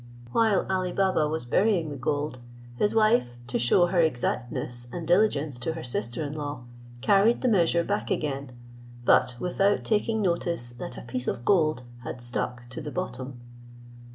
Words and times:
While 0.31 0.65
Ali 0.67 0.91
Baba 0.91 1.27
was 1.27 1.45
burying 1.45 1.91
the 1.91 1.95
gold, 1.95 2.39
his 2.75 2.95
wife, 2.95 3.35
to 3.45 3.59
shew 3.59 3.85
her 3.85 4.01
exactness 4.01 4.87
and 4.91 5.07
diligence 5.07 5.59
to 5.59 5.73
her 5.73 5.83
sister 5.83 6.23
in 6.23 6.33
law, 6.33 6.63
carried 7.01 7.41
the 7.43 7.47
measure 7.47 7.83
back 7.83 8.09
again, 8.09 8.51
but 9.05 9.35
without 9.39 9.83
taking 9.83 10.19
notice 10.19 10.71
that 10.71 10.97
a 10.97 11.01
piece 11.03 11.27
of 11.27 11.45
gold 11.45 11.83
had 12.03 12.19
stuck 12.19 12.63
to 12.71 12.81
the 12.81 12.89
bottom. 12.89 13.41